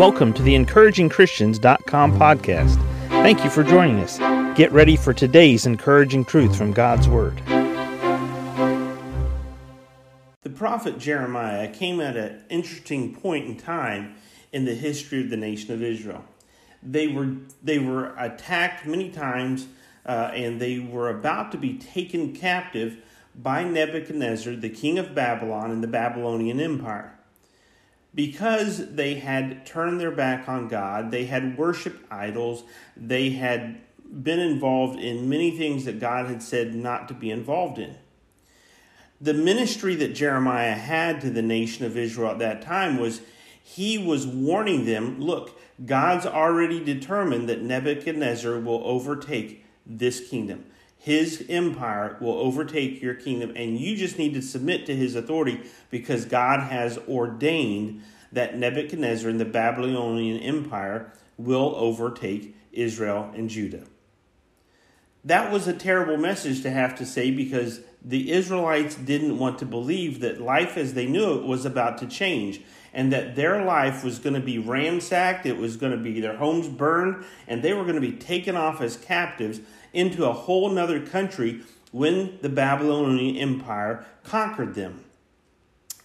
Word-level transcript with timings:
Welcome 0.00 0.32
to 0.32 0.42
the 0.42 0.54
encouragingchristians.com 0.54 2.18
podcast. 2.18 2.76
Thank 3.08 3.44
you 3.44 3.50
for 3.50 3.62
joining 3.62 3.98
us. 3.98 4.16
Get 4.56 4.72
ready 4.72 4.96
for 4.96 5.12
today's 5.12 5.66
encouraging 5.66 6.24
truth 6.24 6.56
from 6.56 6.72
God's 6.72 7.06
Word. 7.06 7.36
The 10.42 10.48
prophet 10.54 10.96
Jeremiah 10.96 11.68
came 11.70 12.00
at 12.00 12.16
an 12.16 12.42
interesting 12.48 13.14
point 13.14 13.44
in 13.44 13.58
time 13.58 14.14
in 14.52 14.64
the 14.64 14.74
history 14.74 15.20
of 15.20 15.28
the 15.28 15.36
nation 15.36 15.74
of 15.74 15.82
Israel. 15.82 16.24
They 16.82 17.06
were, 17.06 17.36
they 17.62 17.78
were 17.78 18.14
attacked 18.16 18.86
many 18.86 19.10
times 19.10 19.66
uh, 20.06 20.30
and 20.32 20.58
they 20.58 20.78
were 20.78 21.10
about 21.10 21.52
to 21.52 21.58
be 21.58 21.76
taken 21.76 22.34
captive 22.34 22.96
by 23.34 23.64
Nebuchadnezzar, 23.64 24.54
the 24.54 24.70
king 24.70 24.98
of 24.98 25.14
Babylon, 25.14 25.70
and 25.70 25.84
the 25.84 25.88
Babylonian 25.88 26.58
Empire. 26.58 27.19
Because 28.14 28.94
they 28.94 29.14
had 29.14 29.64
turned 29.64 30.00
their 30.00 30.10
back 30.10 30.48
on 30.48 30.68
God, 30.68 31.10
they 31.10 31.26
had 31.26 31.56
worshiped 31.56 32.10
idols, 32.10 32.64
they 32.96 33.30
had 33.30 33.80
been 34.10 34.40
involved 34.40 34.98
in 34.98 35.28
many 35.28 35.56
things 35.56 35.84
that 35.84 36.00
God 36.00 36.26
had 36.26 36.42
said 36.42 36.74
not 36.74 37.06
to 37.08 37.14
be 37.14 37.30
involved 37.30 37.78
in. 37.78 37.94
The 39.20 39.34
ministry 39.34 39.94
that 39.96 40.14
Jeremiah 40.14 40.74
had 40.74 41.20
to 41.20 41.30
the 41.30 41.42
nation 41.42 41.84
of 41.84 41.96
Israel 41.96 42.30
at 42.30 42.38
that 42.40 42.62
time 42.62 42.98
was 42.98 43.20
he 43.62 43.98
was 43.98 44.26
warning 44.26 44.86
them 44.86 45.20
look, 45.20 45.60
God's 45.84 46.26
already 46.26 46.82
determined 46.82 47.48
that 47.48 47.62
Nebuchadnezzar 47.62 48.58
will 48.58 48.82
overtake 48.84 49.64
this 49.86 50.28
kingdom. 50.28 50.64
His 51.02 51.46
empire 51.48 52.18
will 52.20 52.34
overtake 52.34 53.00
your 53.00 53.14
kingdom, 53.14 53.54
and 53.56 53.80
you 53.80 53.96
just 53.96 54.18
need 54.18 54.34
to 54.34 54.42
submit 54.42 54.84
to 54.84 54.94
his 54.94 55.16
authority 55.16 55.62
because 55.88 56.26
God 56.26 56.60
has 56.60 56.98
ordained 57.08 58.02
that 58.32 58.58
Nebuchadnezzar 58.58 59.30
and 59.30 59.40
the 59.40 59.46
Babylonian 59.46 60.42
Empire 60.42 61.10
will 61.38 61.74
overtake 61.74 62.54
Israel 62.70 63.32
and 63.34 63.48
Judah. 63.48 63.84
That 65.24 65.50
was 65.50 65.66
a 65.66 65.72
terrible 65.72 66.18
message 66.18 66.60
to 66.62 66.70
have 66.70 66.96
to 66.98 67.06
say 67.06 67.30
because 67.30 67.80
the 68.04 68.30
Israelites 68.30 68.94
didn't 68.94 69.38
want 69.38 69.58
to 69.60 69.66
believe 69.66 70.20
that 70.20 70.38
life 70.38 70.76
as 70.76 70.92
they 70.92 71.06
knew 71.06 71.38
it 71.38 71.46
was 71.46 71.64
about 71.64 71.96
to 71.98 72.06
change 72.06 72.60
and 72.92 73.10
that 73.12 73.36
their 73.36 73.64
life 73.64 74.04
was 74.04 74.18
going 74.18 74.34
to 74.34 74.40
be 74.40 74.58
ransacked, 74.58 75.46
it 75.46 75.56
was 75.56 75.78
going 75.78 75.92
to 75.92 75.98
be 75.98 76.20
their 76.20 76.36
homes 76.36 76.68
burned, 76.68 77.24
and 77.46 77.62
they 77.62 77.72
were 77.72 77.84
going 77.84 77.94
to 77.94 78.00
be 78.00 78.12
taken 78.12 78.56
off 78.56 78.80
as 78.80 78.96
captives 78.96 79.60
into 79.92 80.26
a 80.26 80.32
whole 80.32 80.70
nother 80.70 81.04
country 81.04 81.62
when 81.92 82.38
the 82.42 82.48
Babylonian 82.48 83.36
Empire 83.36 84.04
conquered 84.24 84.74
them. 84.74 85.04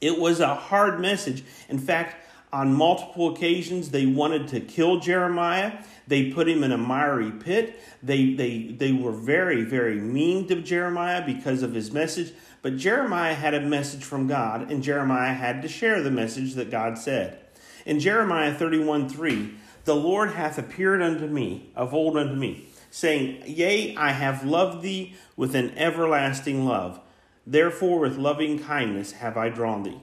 It 0.00 0.18
was 0.18 0.40
a 0.40 0.54
hard 0.54 1.00
message. 1.00 1.44
In 1.68 1.78
fact, 1.78 2.16
on 2.52 2.74
multiple 2.74 3.34
occasions, 3.34 3.90
they 3.90 4.06
wanted 4.06 4.48
to 4.48 4.60
kill 4.60 4.98
Jeremiah. 4.98 5.84
They 6.08 6.32
put 6.32 6.48
him 6.48 6.64
in 6.64 6.72
a 6.72 6.78
miry 6.78 7.30
pit. 7.30 7.80
They, 8.02 8.34
they, 8.34 8.74
they 8.76 8.92
were 8.92 9.12
very, 9.12 9.62
very 9.62 9.96
mean 9.96 10.48
to 10.48 10.60
Jeremiah 10.60 11.24
because 11.24 11.62
of 11.62 11.74
his 11.74 11.92
message. 11.92 12.32
But 12.62 12.76
Jeremiah 12.76 13.34
had 13.34 13.54
a 13.54 13.60
message 13.60 14.04
from 14.04 14.26
God, 14.26 14.70
and 14.70 14.82
Jeremiah 14.82 15.32
had 15.32 15.62
to 15.62 15.68
share 15.68 16.02
the 16.02 16.10
message 16.10 16.54
that 16.54 16.70
God 16.70 16.98
said. 16.98 17.38
In 17.86 18.00
Jeremiah 18.00 18.52
31 18.52 19.08
3, 19.08 19.54
the 19.84 19.96
Lord 19.96 20.32
hath 20.32 20.58
appeared 20.58 21.00
unto 21.00 21.26
me, 21.26 21.70
of 21.74 21.94
old 21.94 22.16
unto 22.16 22.34
me, 22.34 22.68
saying, 22.90 23.42
Yea, 23.46 23.96
I 23.96 24.12
have 24.12 24.44
loved 24.44 24.82
thee 24.82 25.14
with 25.36 25.54
an 25.54 25.76
everlasting 25.76 26.66
love. 26.66 27.00
Therefore, 27.46 28.00
with 28.00 28.18
loving 28.18 28.58
kindness 28.58 29.12
have 29.12 29.36
I 29.36 29.48
drawn 29.48 29.82
thee. 29.82 30.00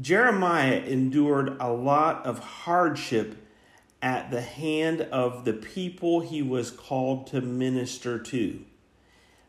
Jeremiah 0.00 0.78
endured 0.78 1.56
a 1.60 1.72
lot 1.72 2.24
of 2.24 2.38
hardship 2.38 3.36
at 4.00 4.30
the 4.30 4.40
hand 4.40 5.00
of 5.00 5.44
the 5.44 5.52
people 5.52 6.20
he 6.20 6.40
was 6.42 6.70
called 6.70 7.26
to 7.28 7.40
minister 7.40 8.18
to. 8.18 8.64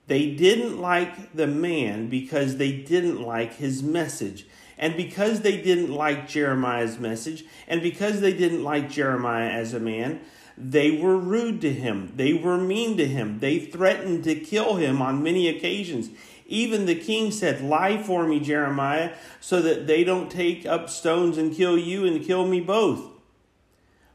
They 0.08 0.32
didn't 0.32 0.82
like 0.82 1.34
the 1.34 1.46
man 1.46 2.10
because 2.10 2.58
they 2.58 2.72
didn't 2.72 3.22
like 3.22 3.58
his 3.58 3.84
message. 3.84 4.48
And 4.76 4.96
because 4.96 5.42
they 5.42 5.62
didn't 5.62 5.94
like 5.94 6.28
Jeremiah's 6.28 6.98
message, 6.98 7.44
and 7.68 7.82
because 7.82 8.22
they 8.22 8.34
didn't 8.34 8.64
like 8.64 8.90
Jeremiah 8.90 9.50
as 9.50 9.74
a 9.74 9.80
man, 9.80 10.22
they 10.60 10.92
were 10.92 11.18
rude 11.18 11.62
to 11.62 11.74
him. 11.74 12.12
They 12.16 12.34
were 12.34 12.58
mean 12.58 12.98
to 12.98 13.08
him. 13.08 13.40
They 13.40 13.60
threatened 13.60 14.26
to 14.26 14.36
kill 14.36 14.76
him 14.76 15.02
on 15.02 15.24
many 15.24 15.48
occasions. 15.48 16.10
Even 16.46 16.86
the 16.86 16.96
king 16.96 17.32
said, 17.32 17.62
Lie 17.62 18.02
for 18.04 18.28
me, 18.28 18.40
Jeremiah, 18.40 19.14
so 19.40 19.62
that 19.62 19.88
they 19.88 20.04
don't 20.04 20.30
take 20.30 20.66
up 20.66 20.90
stones 20.90 21.38
and 21.38 21.56
kill 21.56 21.78
you 21.78 22.06
and 22.06 22.26
kill 22.26 22.46
me 22.46 22.60
both. 22.60 23.19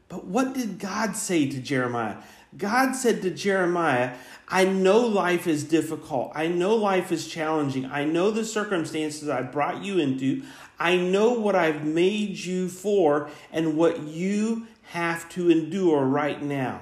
But 0.09 0.25
what 0.25 0.53
did 0.53 0.79
God 0.79 1.15
say 1.15 1.49
to 1.49 1.59
Jeremiah? 1.59 2.17
God 2.57 2.93
said 2.93 3.21
to 3.23 3.31
Jeremiah, 3.31 4.15
I 4.47 4.65
know 4.65 4.99
life 4.99 5.47
is 5.47 5.63
difficult. 5.63 6.31
I 6.35 6.47
know 6.47 6.75
life 6.75 7.11
is 7.11 7.27
challenging. 7.27 7.85
I 7.85 8.05
know 8.05 8.31
the 8.31 8.45
circumstances 8.45 9.27
I 9.27 9.41
brought 9.41 9.83
you 9.83 9.97
into. 9.97 10.43
I 10.79 10.97
know 10.97 11.33
what 11.33 11.55
I've 11.55 11.83
made 11.83 12.37
you 12.37 12.69
for 12.69 13.29
and 13.51 13.75
what 13.75 14.03
you 14.03 14.67
have 14.89 15.27
to 15.29 15.49
endure 15.49 16.03
right 16.05 16.41
now. 16.41 16.81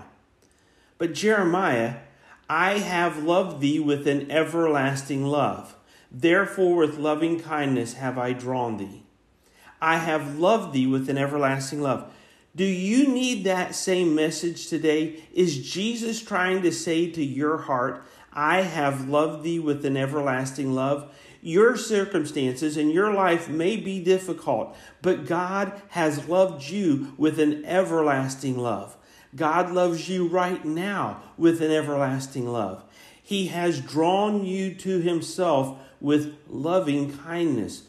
But 0.97 1.13
Jeremiah, 1.13 1.95
I 2.49 2.79
have 2.79 3.23
loved 3.23 3.61
thee 3.61 3.79
with 3.79 4.07
an 4.07 4.29
everlasting 4.29 5.25
love. 5.25 5.75
Therefore, 6.11 6.75
with 6.75 6.97
loving 6.97 7.39
kindness 7.39 7.93
have 7.93 8.17
I 8.17 8.33
drawn 8.33 8.77
thee. 8.77 9.03
I 9.81 9.97
have 9.97 10.37
loved 10.37 10.73
thee 10.73 10.85
with 10.85 11.09
an 11.09 11.17
everlasting 11.17 11.81
love. 11.81 12.11
Do 12.55 12.65
you 12.65 13.07
need 13.07 13.45
that 13.45 13.73
same 13.73 14.13
message 14.13 14.67
today? 14.67 15.23
Is 15.33 15.71
Jesus 15.71 16.21
trying 16.21 16.61
to 16.61 16.71
say 16.71 17.09
to 17.09 17.23
your 17.23 17.57
heart, 17.57 18.03
I 18.31 18.61
have 18.61 19.09
loved 19.09 19.43
thee 19.43 19.59
with 19.59 19.83
an 19.85 19.97
everlasting 19.97 20.75
love? 20.75 21.11
Your 21.41 21.75
circumstances 21.75 22.77
and 22.77 22.91
your 22.91 23.11
life 23.11 23.49
may 23.49 23.75
be 23.75 23.99
difficult, 24.03 24.77
but 25.01 25.25
God 25.25 25.81
has 25.89 26.29
loved 26.29 26.69
you 26.69 27.13
with 27.17 27.39
an 27.39 27.65
everlasting 27.65 28.57
love. 28.57 28.95
God 29.35 29.71
loves 29.71 30.07
you 30.07 30.27
right 30.27 30.63
now 30.63 31.23
with 31.37 31.59
an 31.59 31.71
everlasting 31.71 32.47
love. 32.47 32.83
He 33.21 33.47
has 33.47 33.81
drawn 33.81 34.45
you 34.45 34.75
to 34.75 34.99
Himself 34.99 35.79
with 35.99 36.37
loving 36.47 37.17
kindness. 37.17 37.83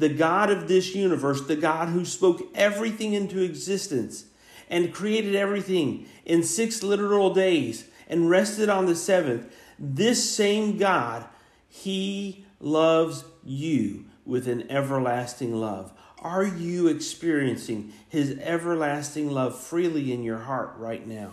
The 0.00 0.08
God 0.08 0.48
of 0.48 0.66
this 0.66 0.94
universe, 0.94 1.42
the 1.42 1.56
God 1.56 1.88
who 1.88 2.06
spoke 2.06 2.40
everything 2.54 3.12
into 3.12 3.42
existence 3.42 4.24
and 4.70 4.94
created 4.94 5.34
everything 5.34 6.06
in 6.24 6.42
six 6.42 6.82
literal 6.82 7.34
days 7.34 7.84
and 8.08 8.30
rested 8.30 8.70
on 8.70 8.86
the 8.86 8.96
seventh, 8.96 9.54
this 9.78 10.34
same 10.34 10.78
God, 10.78 11.26
He 11.68 12.46
loves 12.60 13.24
you 13.44 14.06
with 14.24 14.48
an 14.48 14.70
everlasting 14.70 15.54
love. 15.54 15.92
Are 16.20 16.46
you 16.46 16.88
experiencing 16.88 17.92
His 18.08 18.38
everlasting 18.40 19.30
love 19.30 19.60
freely 19.60 20.14
in 20.14 20.22
your 20.22 20.38
heart 20.38 20.72
right 20.78 21.06
now? 21.06 21.32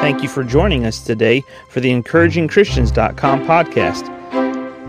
Thank 0.00 0.22
you 0.22 0.28
for 0.30 0.42
joining 0.42 0.86
us 0.86 1.04
today 1.04 1.42
for 1.68 1.80
the 1.80 1.90
encouragingchristians.com 1.90 3.44
podcast. 3.44 4.41